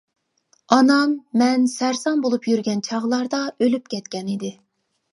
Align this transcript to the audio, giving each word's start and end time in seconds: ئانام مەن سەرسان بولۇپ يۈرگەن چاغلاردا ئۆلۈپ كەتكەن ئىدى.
ئانام 0.77 1.13
مەن 1.41 1.69
سەرسان 1.75 2.25
بولۇپ 2.25 2.51
يۈرگەن 2.55 2.83
چاغلاردا 2.91 3.45
ئۆلۈپ 3.59 3.97
كەتكەن 3.97 4.35
ئىدى. 4.37 4.57